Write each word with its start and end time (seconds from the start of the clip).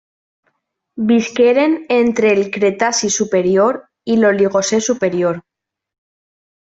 Visqueren 1.09 1.75
entre 1.97 2.31
el 2.35 2.41
Cretaci 2.57 3.11
superior 3.19 3.77
i 4.15 4.19
l'Oligocè 4.23 4.81
superior. 4.91 5.37